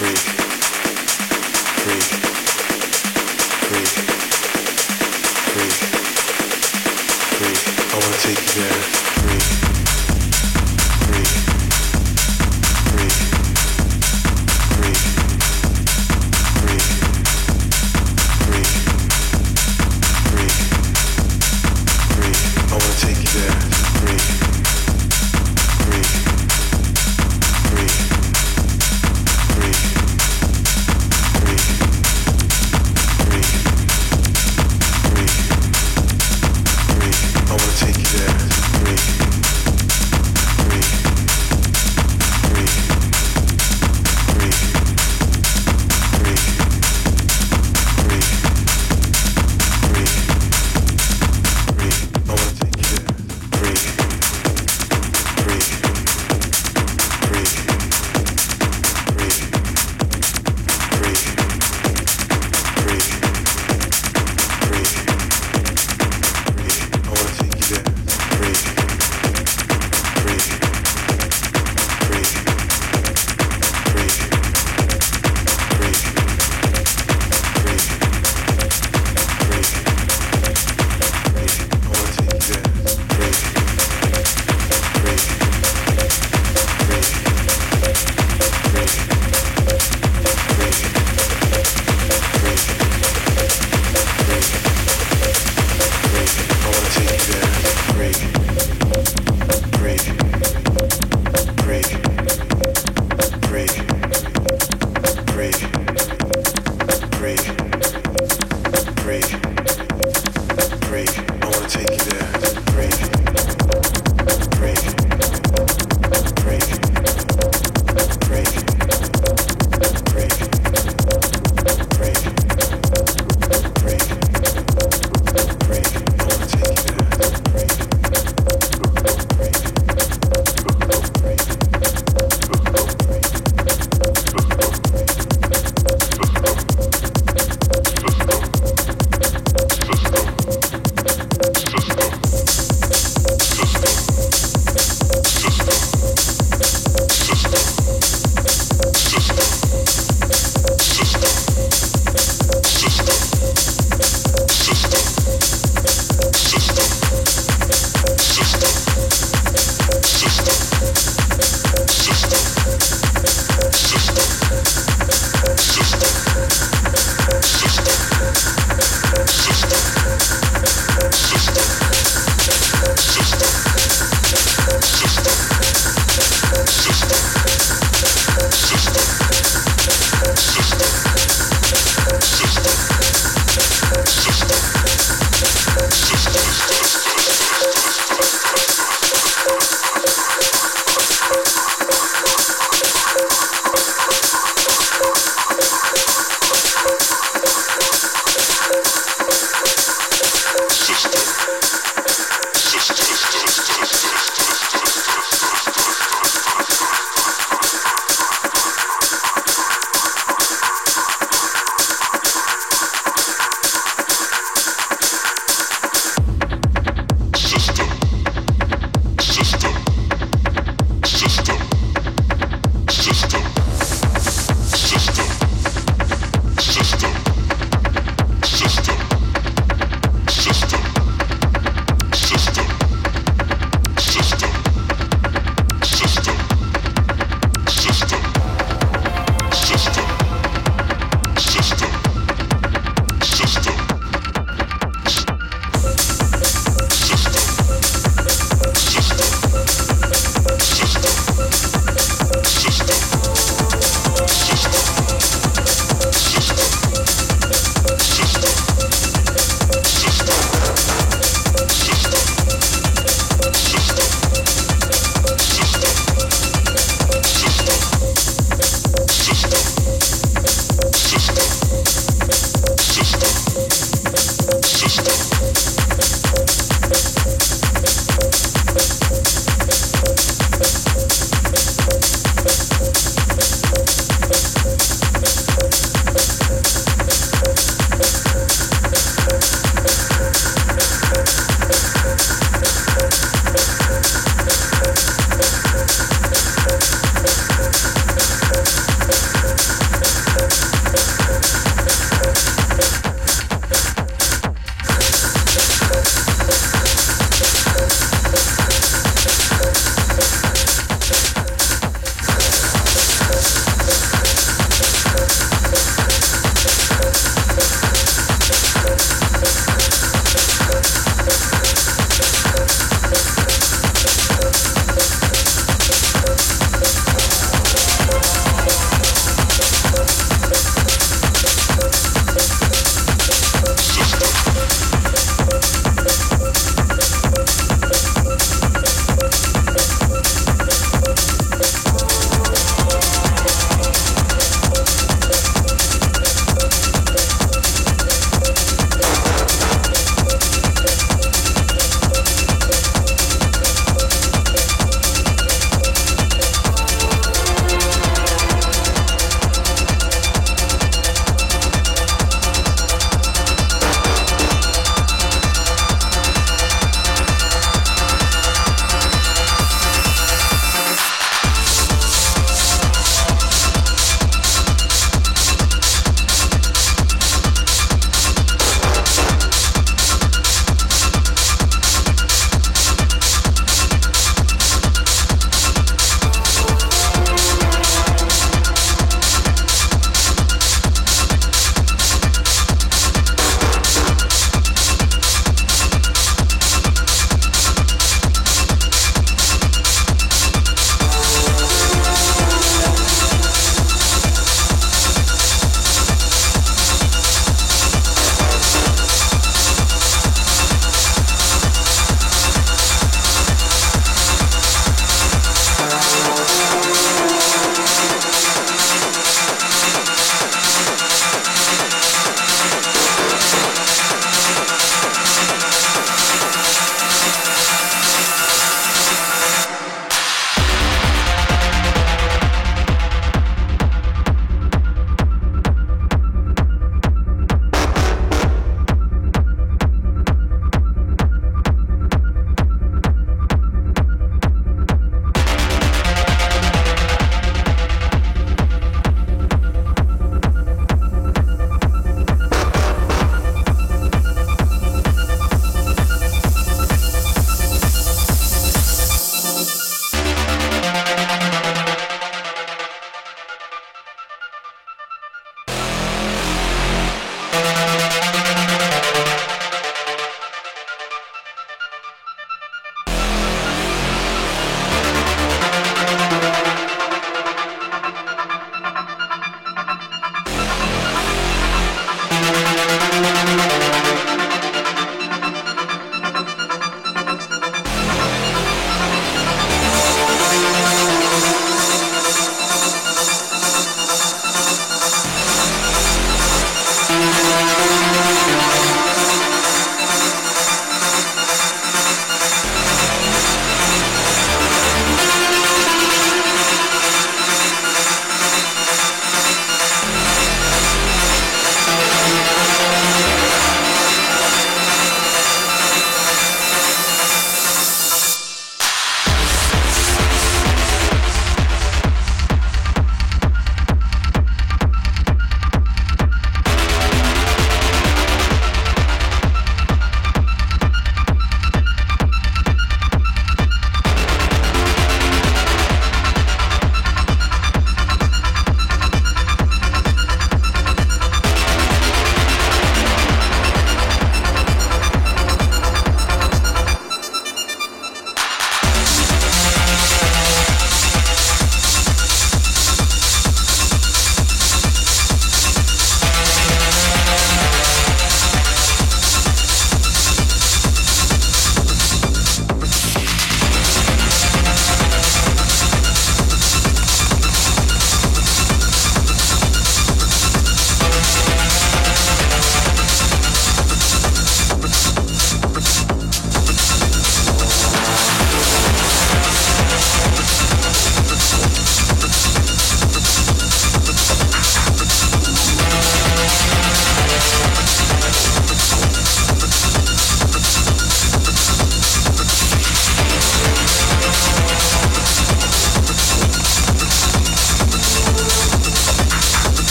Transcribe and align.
free. 0.00 0.29